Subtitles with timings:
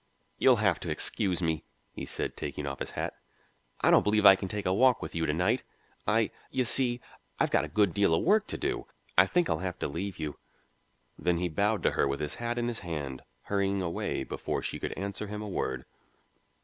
[0.39, 1.63] "You'll have to excuse me,"
[1.93, 3.13] he said, taking off his hat.
[3.81, 5.61] "I don't believe I can take a walk with you to night.
[6.07, 7.01] I you see
[7.39, 10.17] I've got a good deal of work to do; I think I'll have to leave
[10.17, 10.39] you."
[11.19, 14.79] Then he bowed to her with his hat in his hand, hurrying away before she
[14.79, 15.85] could answer him a word.